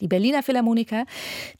[0.00, 1.04] Die Berliner Philharmoniker,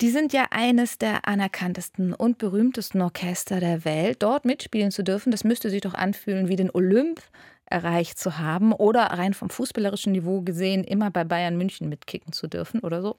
[0.00, 4.22] die sind ja eines der anerkanntesten und berühmtesten Orchester der Welt.
[4.22, 7.20] Dort mitspielen zu dürfen, das müsste sich doch anfühlen wie den Olymp
[7.70, 12.46] erreicht zu haben oder rein vom fußballerischen Niveau gesehen immer bei Bayern München mitkicken zu
[12.46, 13.16] dürfen oder so.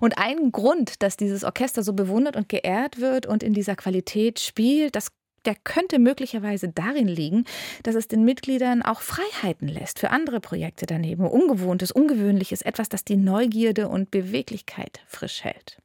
[0.00, 4.38] Und ein Grund, dass dieses Orchester so bewundert und geehrt wird und in dieser Qualität
[4.38, 5.10] spielt, das
[5.44, 7.44] der könnte möglicherweise darin liegen,
[7.82, 11.26] dass es den Mitgliedern auch Freiheiten lässt für andere Projekte daneben.
[11.26, 15.78] Ungewohntes, Ungewöhnliches, etwas, das die Neugierde und Beweglichkeit frisch hält.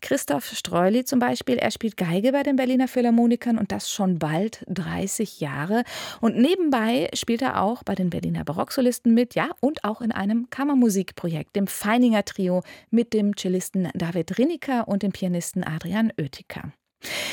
[0.00, 4.64] Christoph Streuli zum Beispiel, er spielt Geige bei den Berliner Philharmonikern und das schon bald
[4.68, 5.84] 30 Jahre.
[6.20, 10.50] Und nebenbei spielt er auch bei den Berliner Barocksolisten mit, ja, und auch in einem
[10.50, 16.72] Kammermusikprojekt, dem Feininger Trio mit dem Cellisten David Rinniker und dem Pianisten Adrian Oettiker.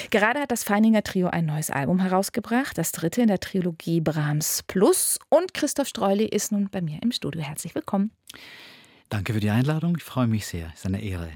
[0.10, 4.64] Gerade hat das Feininger Trio ein neues Album herausgebracht, das dritte in der Trilogie Brahms
[4.68, 5.20] Plus.
[5.30, 7.42] Und Christoph Streuli ist nun bei mir im Studio.
[7.42, 8.12] Herzlich willkommen.
[9.10, 9.96] Danke für die Einladung.
[9.98, 10.68] Ich freue mich sehr.
[10.74, 11.30] Es ist eine Ehre.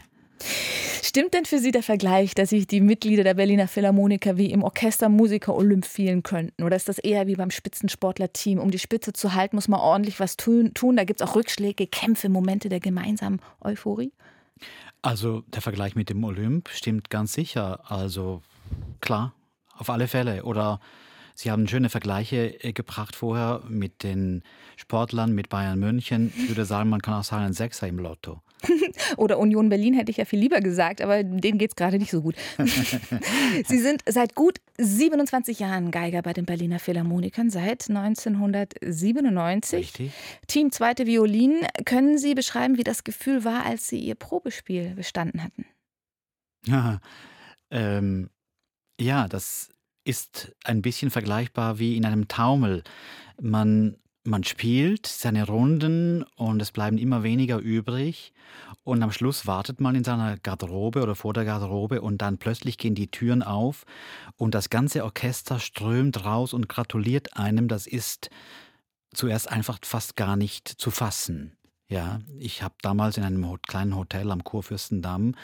[1.01, 4.63] Stimmt denn für Sie der Vergleich, dass sich die Mitglieder der Berliner Philharmoniker wie im
[4.63, 6.63] Orchester Musiker Olymp fielen könnten?
[6.63, 8.57] Oder ist das eher wie beim Spitzensportler-Team?
[8.57, 10.71] Um die Spitze zu halten, muss man ordentlich was tun.
[10.73, 14.11] Da gibt es auch Rückschläge, Kämpfe, Momente der gemeinsamen Euphorie?
[15.01, 17.91] Also der Vergleich mit dem Olymp stimmt ganz sicher.
[17.91, 18.41] Also
[19.01, 19.33] klar,
[19.77, 20.43] auf alle Fälle.
[20.43, 20.79] Oder
[21.35, 24.43] Sie haben schöne Vergleiche äh, gebracht vorher mit den
[24.75, 26.31] Sportlern, mit Bayern München.
[26.37, 28.41] Ich würde sagen, man kann auch sagen, ein Sechser im Lotto.
[29.17, 32.11] Oder Union Berlin hätte ich ja viel lieber gesagt, aber denen geht es gerade nicht
[32.11, 32.35] so gut.
[33.67, 39.79] Sie sind seit gut 27 Jahren Geiger bei den Berliner Philharmonikern, seit 1997.
[39.79, 40.11] Richtig.
[40.47, 41.65] Team Zweite Violin.
[41.85, 45.65] Können Sie beschreiben, wie das Gefühl war, als Sie Ihr Probespiel bestanden hatten?
[46.65, 46.99] Ja,
[47.71, 48.29] ähm,
[48.99, 49.72] ja, das
[50.03, 52.83] ist ein bisschen vergleichbar wie in einem Taumel.
[53.41, 58.31] Man man spielt seine Runden und es bleiben immer weniger übrig.
[58.85, 62.77] Und am Schluss wartet man in seiner Garderobe oder vor der Garderobe und dann plötzlich
[62.77, 63.85] gehen die Türen auf
[64.37, 67.67] und das ganze Orchester strömt raus und gratuliert einem.
[67.67, 68.29] Das ist
[69.13, 71.57] zuerst einfach fast gar nicht zu fassen.
[71.89, 75.35] Ja, ich habe damals in einem kleinen Hotel am Kurfürstendamm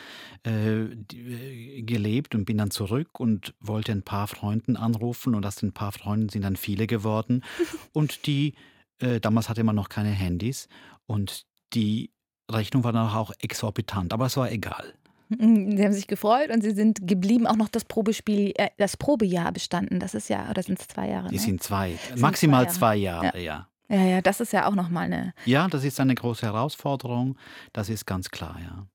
[0.45, 5.57] äh, äh, gelebt und bin dann zurück und wollte ein paar Freunden anrufen und aus
[5.57, 7.43] den paar Freunden sind dann viele geworden
[7.93, 8.55] und die
[8.99, 10.69] äh, damals hatte man noch keine Handys
[11.05, 12.11] und die
[12.49, 14.93] Rechnung war dann auch exorbitant, aber es war egal.
[15.29, 18.97] Mhm, sie haben sich gefreut und Sie sind geblieben, auch noch das Probespiel, äh, das
[18.97, 19.99] Probejahr bestanden.
[19.99, 21.29] Das ist ja, oder sind es zwei Jahre?
[21.29, 21.41] Die ne?
[21.41, 23.59] sind zwei, sind maximal zwei Jahre, zwei Jahre ja.
[23.59, 23.68] ja.
[23.89, 25.33] Ja, ja, das ist ja auch nochmal eine.
[25.45, 27.37] Ja, das ist eine große Herausforderung,
[27.73, 28.85] das ist ganz klar, ja.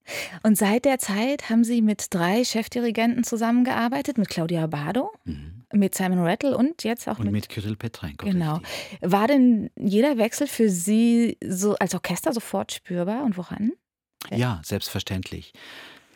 [0.44, 5.64] Und seit der Zeit haben Sie mit drei Chefdirigenten zusammengearbeitet, mit Claudia Bado, mhm.
[5.72, 8.24] mit Simon Rattle und jetzt auch und mit, mit Kirill Petrenko.
[8.24, 8.58] Genau.
[8.58, 8.98] Richtig.
[9.00, 13.72] War denn jeder Wechsel für Sie so als Orchester sofort spürbar und woran?
[14.30, 15.52] Ja, selbstverständlich.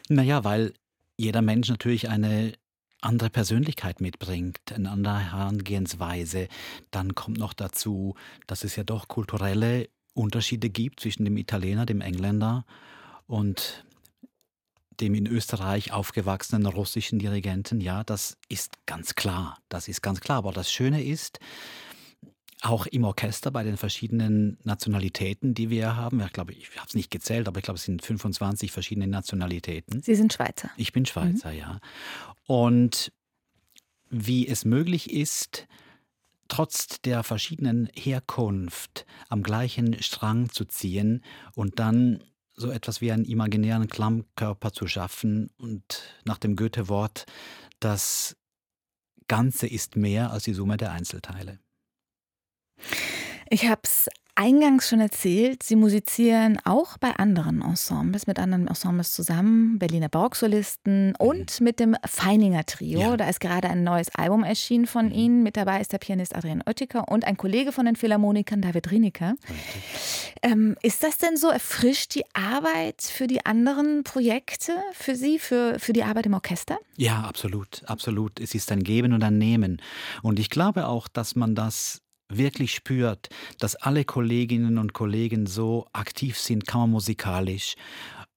[0.08, 0.72] Naja, weil
[1.16, 2.52] jeder Mensch natürlich eine
[3.00, 6.48] andere Persönlichkeit mitbringt, eine andere Herangehensweise.
[6.90, 8.14] Dann kommt noch dazu,
[8.46, 12.64] dass es ja doch kulturelle Unterschiede gibt zwischen dem Italiener, dem Engländer
[13.26, 13.84] und
[15.00, 17.80] dem in Österreich aufgewachsenen russischen Dirigenten.
[17.80, 19.58] Ja, das ist ganz klar.
[19.68, 20.38] Das ist ganz klar.
[20.38, 21.38] Aber das Schöne ist,
[22.62, 26.20] auch im Orchester bei den verschiedenen Nationalitäten, die wir haben.
[26.20, 30.02] Ich glaube, ich habe es nicht gezählt, aber ich glaube, es sind 25 verschiedene Nationalitäten.
[30.02, 30.70] Sie sind Schweizer.
[30.76, 31.58] Ich bin Schweizer, mhm.
[31.58, 31.80] ja.
[32.46, 33.12] Und
[34.10, 35.68] wie es möglich ist,
[36.48, 41.22] trotz der verschiedenen Herkunft am gleichen Strang zu ziehen
[41.54, 47.26] und dann so etwas wie einen imaginären Klammkörper zu schaffen und nach dem Goethe-Wort,
[47.78, 48.36] das
[49.28, 51.60] Ganze ist mehr als die Summe der Einzelteile.
[53.50, 54.08] Ich habe es
[54.38, 61.08] eingangs schon erzählt, Sie musizieren auch bei anderen Ensembles, mit anderen Ensembles zusammen, Berliner Barocksolisten
[61.08, 61.14] mhm.
[61.18, 63.00] und mit dem Feininger Trio.
[63.00, 63.16] Ja.
[63.16, 65.12] Da ist gerade ein neues Album erschienen von mhm.
[65.12, 65.42] Ihnen.
[65.42, 69.34] Mit dabei ist der Pianist Adrian Oettiker und ein Kollege von den Philharmonikern, David Rienecker.
[70.42, 71.48] Ähm, ist das denn so?
[71.48, 76.78] Erfrischt die Arbeit für die anderen Projekte für Sie, für, für die Arbeit im Orchester?
[76.96, 78.38] Ja, absolut, absolut.
[78.38, 79.82] Es ist ein Geben und ein Nehmen.
[80.22, 83.28] Und ich glaube auch, dass man das wirklich spürt,
[83.58, 87.74] dass alle Kolleginnen und Kollegen so aktiv sind, kammermusikalisch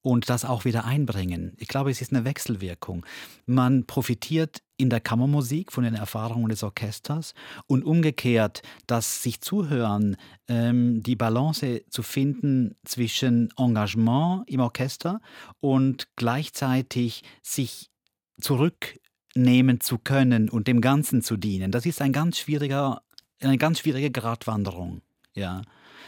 [0.01, 1.53] und das auch wieder einbringen.
[1.57, 3.05] Ich glaube, es ist eine Wechselwirkung.
[3.45, 7.33] Man profitiert in der Kammermusik von den Erfahrungen des Orchesters
[7.67, 10.17] und umgekehrt, dass sich zuhören,
[10.47, 15.21] ähm, die Balance zu finden zwischen Engagement im Orchester
[15.59, 17.91] und gleichzeitig sich
[18.39, 21.71] zurücknehmen zu können und dem Ganzen zu dienen.
[21.71, 23.03] Das ist ein ganz schwieriger
[23.41, 25.01] eine ganz schwierige Gratwanderung.
[25.33, 25.61] Ja.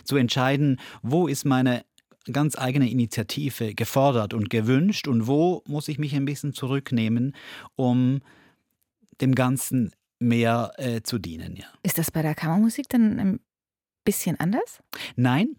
[0.04, 1.86] Zu entscheiden, wo ist meine
[2.32, 7.36] ganz eigene Initiative gefordert und gewünscht und wo muss ich mich ein bisschen zurücknehmen,
[7.76, 8.22] um
[9.22, 11.56] dem Ganzen mehr äh, zu dienen.
[11.56, 11.66] Ja.
[11.84, 13.40] Ist das bei der Kammermusik dann ein
[14.06, 14.82] bisschen anders?
[15.16, 15.58] Nein,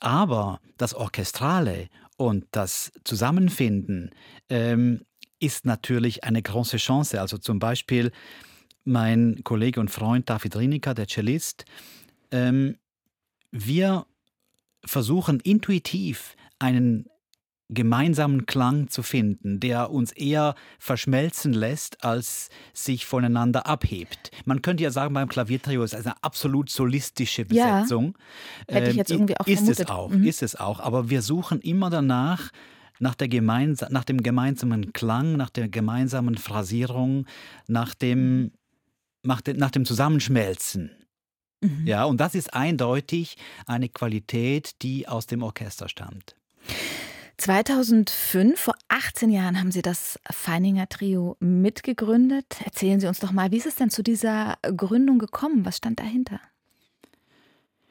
[0.00, 4.10] aber das Orchestrale und das Zusammenfinden
[4.48, 5.02] ähm,
[5.40, 7.20] ist natürlich eine große Chance.
[7.20, 8.12] Also zum Beispiel
[8.86, 11.64] mein Kollege und Freund David Rinika, der Cellist,
[12.30, 12.76] ähm,
[13.50, 14.06] wir
[14.84, 17.08] versuchen intuitiv einen
[17.68, 24.30] gemeinsamen Klang zu finden, der uns eher verschmelzen lässt, als sich voneinander abhebt.
[24.44, 28.16] Man könnte ja sagen, beim Klaviertrio ist es eine absolut solistische Besetzung.
[28.68, 29.80] Ja, hätte ich jetzt ähm, irgendwie auch ist vermutet.
[29.80, 30.24] es auch, mhm.
[30.24, 30.78] ist es auch.
[30.80, 32.52] Aber wir suchen immer danach,
[33.00, 37.26] nach, der gemeins nach dem gemeinsamen Klang, nach der gemeinsamen Phrasierung,
[37.66, 38.52] nach dem,
[39.26, 40.90] nach dem, Zusammenschmelzen.
[41.60, 41.86] Mhm.
[41.86, 43.36] Ja, und das ist eindeutig
[43.66, 46.34] eine Qualität, die aus dem Orchester stammt.
[47.38, 52.46] 2005, vor 18 Jahren, haben Sie das Feininger Trio mitgegründet.
[52.64, 55.66] Erzählen Sie uns doch mal, wie ist es denn zu dieser Gründung gekommen?
[55.66, 56.40] Was stand dahinter?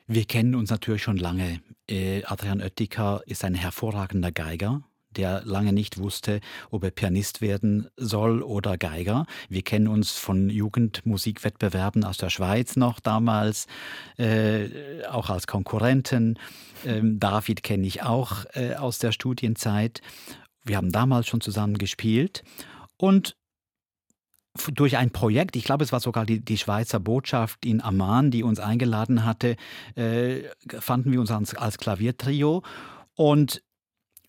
[0.07, 1.61] Wir kennen uns natürlich schon lange.
[1.89, 4.83] Äh, Adrian Oettiker ist ein hervorragender Geiger
[5.17, 6.41] der lange nicht wusste,
[6.71, 9.25] ob er Pianist werden soll oder Geiger.
[9.49, 13.67] Wir kennen uns von Jugendmusikwettbewerben aus der Schweiz noch damals,
[14.17, 16.39] äh, auch als Konkurrenten.
[16.85, 20.01] Ähm, David kenne ich auch äh, aus der Studienzeit.
[20.63, 22.43] Wir haben damals schon zusammen gespielt
[22.97, 23.35] und
[24.73, 28.43] durch ein Projekt, ich glaube, es war sogar die, die Schweizer Botschaft in Amman, die
[28.43, 29.57] uns eingeladen hatte,
[29.95, 30.43] äh,
[30.79, 32.63] fanden wir uns als, als Klaviertrio.
[33.15, 33.63] Und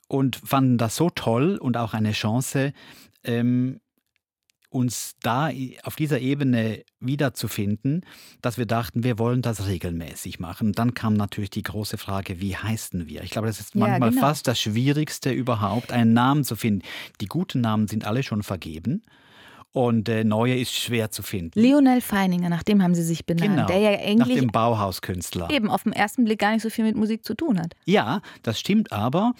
[0.09, 2.73] und fanden das so toll und auch eine Chance,
[3.25, 3.81] ähm,
[4.69, 5.51] uns da
[5.85, 8.05] auf dieser Ebene wiederzufinden,
[8.43, 10.73] dass wir dachten, wir wollen das regelmäßig machen.
[10.73, 13.23] Dann kam natürlich die große Frage, wie heißen wir?
[13.23, 14.21] Ich glaube, das ist manchmal ja, genau.
[14.21, 16.83] fast das Schwierigste überhaupt, einen Namen zu finden.
[17.21, 19.03] Die guten Namen sind alle schon vergeben.
[19.73, 21.61] Und der neue ist schwer zu finden.
[21.61, 23.51] Lionel Feininger, nach dem haben Sie sich benannt.
[23.51, 25.51] Genau, der ja eigentlich nach dem Bauhauskünstler.
[25.51, 27.75] Eben auf den ersten Blick gar nicht so viel mit Musik zu tun hat.
[27.85, 29.35] Ja, das stimmt aber.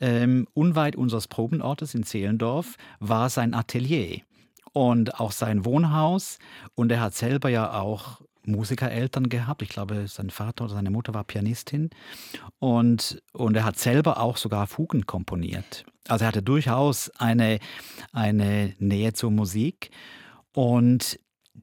[0.00, 4.20] Ähm, unweit unseres Probenortes in Zehlendorf war sein Atelier
[4.72, 6.38] und auch sein Wohnhaus.
[6.74, 9.62] Und er hat selber ja auch Musikereltern gehabt.
[9.62, 11.90] Ich glaube, sein Vater oder seine Mutter war Pianistin.
[12.58, 15.84] Und, und er hat selber auch sogar Fugen komponiert.
[16.08, 17.58] Also er hatte durchaus eine,
[18.12, 19.90] eine Nähe zur Musik.
[20.54, 21.18] Und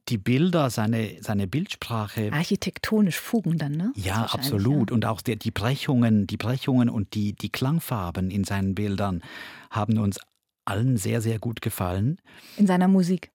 [0.08, 2.32] die Bilder, seine, seine Bildsprache.
[2.32, 3.92] Architektonisch Fugen dann, ne?
[3.96, 4.90] Ja, absolut.
[4.90, 4.94] Ja.
[4.94, 9.22] Und auch die, die Brechungen, die Brechungen und die, die Klangfarben in seinen Bildern
[9.70, 10.20] haben uns
[10.64, 12.18] allen sehr, sehr gut gefallen.
[12.56, 13.30] In seiner Musik.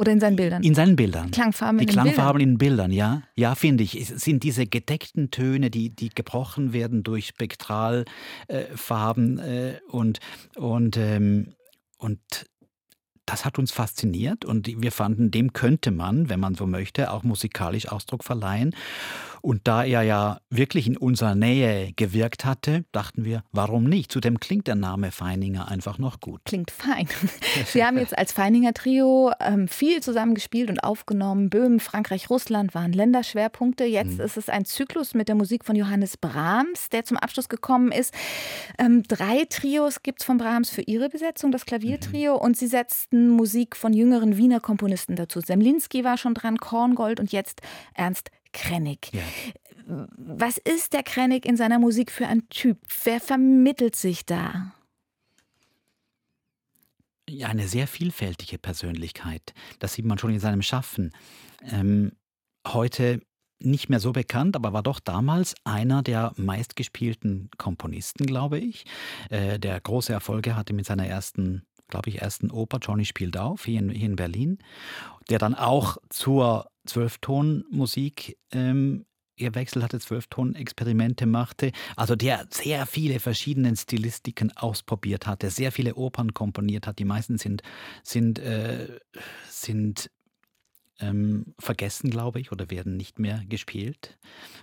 [0.00, 0.62] Oder in seinen Bildern?
[0.62, 1.26] In seinen Bildern.
[1.26, 3.22] Die Klangfarben, die in, Klangfarben den in den Bildern, ja.
[3.34, 4.00] Ja, finde ich.
[4.00, 10.20] Es sind diese gedeckten Töne, die, die gebrochen werden durch Spektralfarben äh, äh, und,
[10.56, 11.54] und, ähm,
[11.98, 12.20] und
[13.26, 17.24] das hat uns fasziniert und wir fanden, dem könnte man, wenn man so möchte, auch
[17.24, 18.74] musikalisch Ausdruck verleihen.
[19.42, 24.12] Und da er ja wirklich in unserer Nähe gewirkt hatte, dachten wir, warum nicht?
[24.12, 26.40] Zudem klingt der Name Feininger einfach noch gut.
[26.44, 27.08] Klingt fein.
[27.66, 31.50] Sie haben jetzt als Feininger Trio ähm, viel zusammengespielt und aufgenommen.
[31.50, 33.84] Böhmen, Frankreich, Russland waren Länderschwerpunkte.
[33.84, 34.24] Jetzt mhm.
[34.24, 38.14] ist es ein Zyklus mit der Musik von Johannes Brahms, der zum Abschluss gekommen ist.
[38.78, 42.34] Ähm, drei Trios gibt es von Brahms für ihre Besetzung, das Klaviertrio.
[42.34, 42.40] Mhm.
[42.40, 45.40] Und sie setzten Musik von jüngeren Wiener Komponisten dazu.
[45.40, 47.60] Semlinski war schon dran, Korngold und jetzt
[47.94, 49.10] Ernst Krennig.
[49.12, 49.22] Ja.
[50.16, 52.78] Was ist der Krennig in seiner Musik für ein Typ?
[53.04, 54.74] Wer vermittelt sich da?
[57.28, 59.54] Ja, eine sehr vielfältige Persönlichkeit.
[59.78, 61.12] Das sieht man schon in seinem Schaffen.
[61.62, 62.12] Ähm,
[62.66, 63.20] heute
[63.60, 68.84] nicht mehr so bekannt, aber war doch damals einer der meistgespielten Komponisten, glaube ich,
[69.30, 73.64] äh, der große Erfolge hatte mit seiner ersten, glaube ich, ersten Oper, Johnny spielt auf,
[73.64, 74.58] hier in, hier in Berlin,
[75.30, 79.04] der dann auch zur Zwölftonmusik ähm,
[79.38, 86.34] gewechselt hatte, Zwölfton-Experimente machte, also der sehr viele verschiedene Stilistiken ausprobiert hatte, sehr viele Opern
[86.34, 86.98] komponiert hat.
[86.98, 87.62] Die meisten sind,
[88.02, 88.98] sind, äh,
[89.48, 90.10] sind
[91.00, 94.18] ähm, vergessen, glaube ich, oder werden nicht mehr gespielt,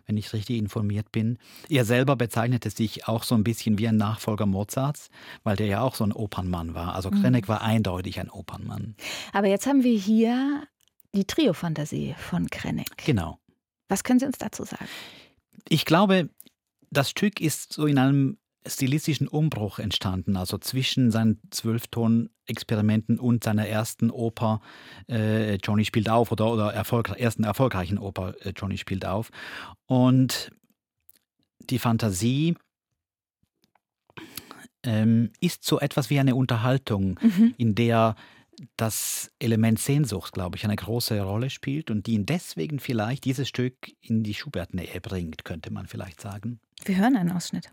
[0.05, 1.37] wenn ich richtig informiert bin.
[1.69, 5.09] Er selber bezeichnete sich auch so ein bisschen wie ein Nachfolger Mozarts,
[5.43, 6.95] weil der ja auch so ein Opernmann war.
[6.95, 7.49] Also Krennek mhm.
[7.49, 8.95] war eindeutig ein Opernmann.
[9.33, 10.63] Aber jetzt haben wir hier
[11.13, 13.05] die Trio-Fantasie von Krennek.
[13.05, 13.39] Genau.
[13.87, 14.87] Was können Sie uns dazu sagen?
[15.69, 16.29] Ich glaube,
[16.91, 18.37] das Stück ist so in einem
[18.67, 24.61] stilistischen Umbruch entstanden, also zwischen seinen Zwölfton-Experimenten und seiner ersten Oper
[25.09, 29.29] äh, Johnny spielt auf oder, oder erfolg ersten erfolgreichen Oper äh, Johnny spielt auf.
[29.85, 30.51] Und
[31.69, 32.55] die Fantasie
[34.83, 37.53] ähm, ist so etwas wie eine Unterhaltung, mhm.
[37.57, 38.15] in der
[38.77, 43.49] das Element Sehnsucht, glaube ich, eine große Rolle spielt und die ihn deswegen vielleicht dieses
[43.49, 46.59] Stück in die Schubert-Nähe bringt, könnte man vielleicht sagen.
[46.85, 47.71] Wir hören einen Ausschnitt.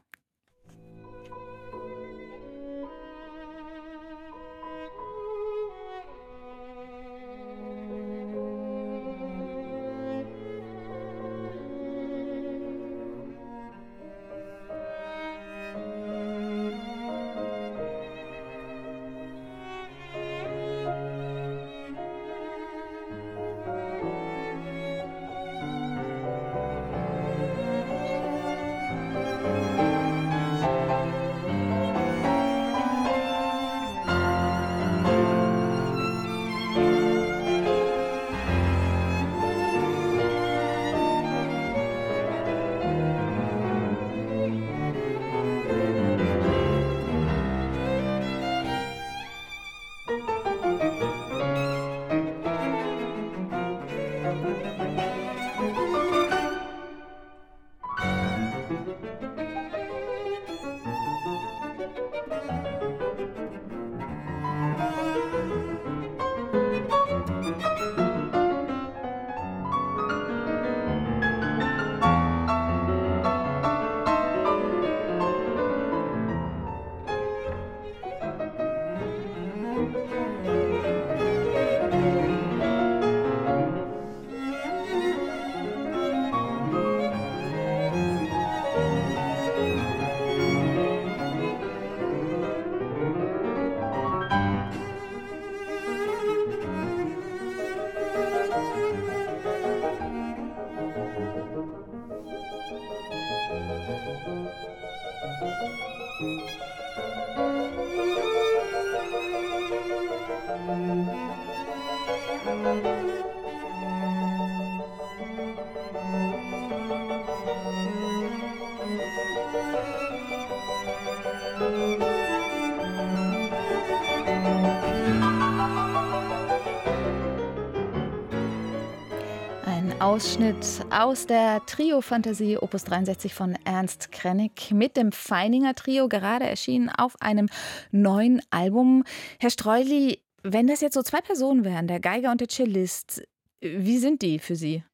[130.12, 136.90] Ausschnitt aus der Trio-Fantasie Opus 63 von Ernst Krennig mit dem Feininger Trio, gerade erschienen
[136.90, 137.48] auf einem
[137.92, 139.04] neuen Album.
[139.40, 143.22] Herr Streuli, wenn das jetzt so zwei Personen wären, der Geiger und der Cellist,
[143.62, 144.84] wie sind die für Sie?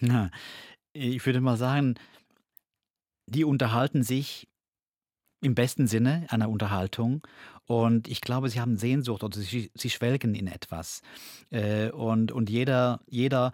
[0.00, 0.30] Na,
[0.94, 1.96] ich würde mal sagen,
[3.26, 4.48] die unterhalten sich
[5.42, 7.26] im besten Sinne einer Unterhaltung.
[7.66, 11.02] Und ich glaube, sie haben Sehnsucht oder sie, sie schwelgen in etwas.
[11.50, 13.52] Äh, und, und jeder, jeder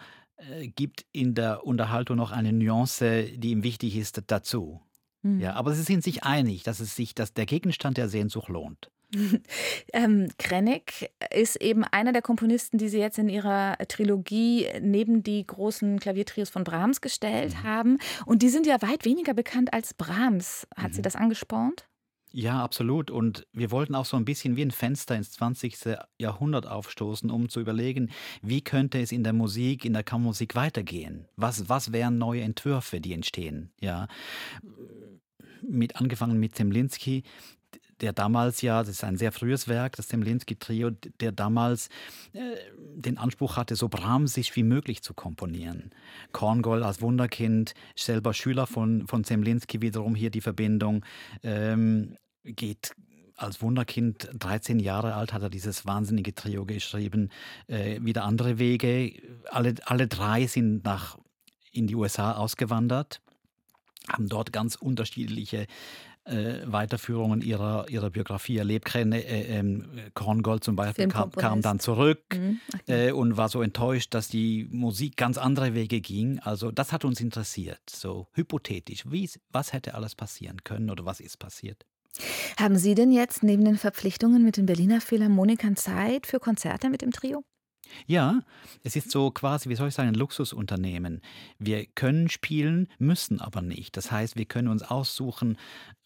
[0.77, 4.81] gibt in der Unterhaltung noch eine Nuance, die ihm wichtig ist, dazu.
[5.23, 5.41] Mhm.
[5.41, 8.91] Ja, aber sie sind sich einig, dass es sich, dass der Gegenstand der Sehnsucht lohnt.
[9.95, 15.47] ähm, Krennig ist eben einer der Komponisten, die Sie jetzt in Ihrer Trilogie neben die
[15.47, 17.63] großen Klaviertrios von Brahms gestellt mhm.
[17.63, 17.99] haben.
[18.27, 20.67] Und die sind ja weit weniger bekannt als Brahms.
[20.77, 20.95] Hat mhm.
[20.95, 21.88] Sie das angespornt?
[22.33, 23.11] Ja, absolut.
[23.11, 25.97] Und wir wollten auch so ein bisschen wie ein Fenster ins 20.
[26.19, 28.11] Jahrhundert aufstoßen, um zu überlegen,
[28.43, 31.27] wie könnte es in der Musik, in der Kammermusik weitergehen?
[31.37, 33.71] Was, was wären neue Entwürfe, die entstehen?
[33.81, 34.09] Ja.
[35.63, 37.25] Mit, angefangen mit Zemlinski,
[38.01, 40.91] der damals ja, das ist ein sehr frühes Werk, das Zemlinski-Trio,
[41.21, 41.89] der damals
[42.33, 42.57] äh,
[42.95, 45.91] den Anspruch hatte, so bramsig wie möglich zu komponieren.
[46.33, 51.05] Korngold als Wunderkind, selber Schüler von, von Zemlinski, wiederum hier die Verbindung,
[51.43, 52.95] ähm, geht
[53.37, 57.31] als Wunderkind, 13 Jahre alt, hat er dieses wahnsinnige Trio geschrieben.
[57.69, 59.13] Äh, wieder andere Wege.
[59.51, 61.19] Alle, alle drei sind nach,
[61.71, 63.21] in die USA ausgewandert
[64.09, 65.67] haben dort ganz unterschiedliche
[66.29, 68.95] äh, Weiterführungen ihrer, ihrer Biografie erlebt.
[68.95, 72.61] Äh, äh, Korngold zum Beispiel kam, kam, dann zurück mhm.
[72.75, 73.09] okay.
[73.09, 76.39] äh, und war so enttäuscht, dass die Musik ganz andere Wege ging.
[76.41, 79.05] Also das hat uns interessiert, so hypothetisch.
[79.07, 81.85] Wie, was hätte alles passieren können oder was ist passiert?
[82.59, 87.03] Haben Sie denn jetzt neben den Verpflichtungen mit den Berliner Philharmonikern Zeit für Konzerte mit
[87.03, 87.45] dem Trio?
[88.07, 88.41] Ja,
[88.83, 91.21] es ist so quasi, wie soll ich sagen, ein Luxusunternehmen.
[91.59, 93.97] Wir können spielen, müssen aber nicht.
[93.97, 95.57] Das heißt, wir können uns aussuchen,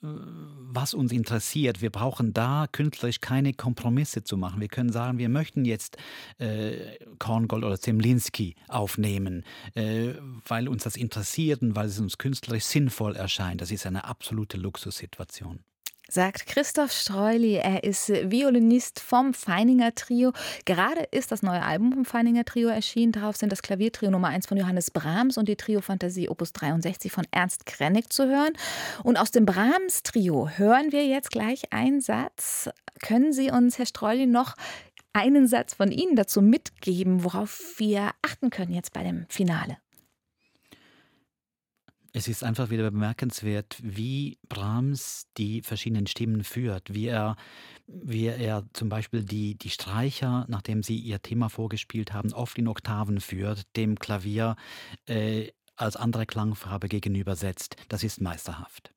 [0.03, 1.83] äh, was uns interessiert.
[1.83, 4.61] Wir brauchen da künstlerisch keine Kompromisse zu machen.
[4.61, 5.97] Wir können sagen, wir möchten jetzt
[6.39, 10.15] äh, Korngold oder Zemlinski aufnehmen, äh,
[10.47, 13.61] weil uns das interessiert und weil es uns künstlerisch sinnvoll erscheint.
[13.61, 15.61] Das ist eine absolute Luxussituation.
[16.12, 17.54] Sagt Christoph Streuli.
[17.54, 20.33] Er ist Violinist vom Feininger Trio.
[20.66, 23.12] Gerade ist das neue Album vom Feininger Trio erschienen.
[23.12, 27.11] Darauf sind das Klaviertrio Nummer 1 von Johannes Brahms und die Trio Fantasie Opus 63
[27.11, 28.52] von Ernst Krennig zu hören.
[29.02, 32.69] Und aus dem Brahms Trio hören wir jetzt gleich einen Satz.
[33.00, 34.54] Können Sie uns, Herr Streuli, noch
[35.14, 39.78] einen Satz von Ihnen dazu mitgeben, worauf wir achten können jetzt bei dem Finale?
[42.14, 47.37] Es ist einfach wieder bemerkenswert, wie Brahms die verschiedenen Stimmen führt, wie er,
[47.87, 52.69] wie er zum Beispiel die, die Streicher, nachdem sie ihr Thema vorgespielt haben, oft in
[52.69, 54.57] Oktaven führt, dem Klavier
[55.07, 57.76] äh, als andere Klangfarbe gegenübersetzt.
[57.88, 58.92] Das ist meisterhaft.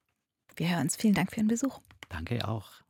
[0.58, 0.98] Wir hören uns.
[0.98, 1.80] Vielen Dank für Ihren Besuch.
[2.10, 2.82] Danke auch.